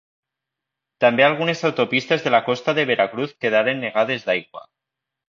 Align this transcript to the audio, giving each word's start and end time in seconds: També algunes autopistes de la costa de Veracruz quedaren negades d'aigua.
També 1.03 1.25
algunes 1.25 1.61
autopistes 1.69 2.23
de 2.23 2.31
la 2.37 2.39
costa 2.47 2.75
de 2.79 2.87
Veracruz 2.93 3.37
quedaren 3.47 3.85
negades 3.89 4.27
d'aigua. 4.31 4.65